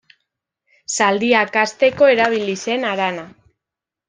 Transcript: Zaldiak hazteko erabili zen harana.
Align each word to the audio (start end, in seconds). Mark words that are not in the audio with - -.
Zaldiak 0.95 1.59
hazteko 1.65 2.09
erabili 2.15 2.57
zen 2.65 2.89
harana. 2.95 3.29